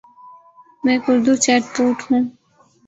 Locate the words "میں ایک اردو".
0.83-1.33